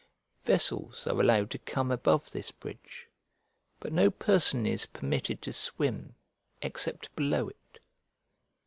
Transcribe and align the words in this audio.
Vessels 0.41 1.05
are 1.05 1.19
allowed 1.21 1.51
to 1.51 1.59
come 1.59 1.91
above 1.91 2.31
this 2.31 2.49
bridge, 2.49 3.07
but 3.79 3.93
no 3.93 4.09
person 4.09 4.65
is 4.65 4.87
permitted 4.87 5.43
to 5.43 5.53
swim 5.53 6.15
except 6.59 7.15
below 7.15 7.49
it. 7.49 7.77